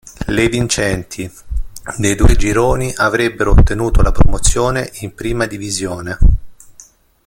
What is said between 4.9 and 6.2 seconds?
in Prima Divisione.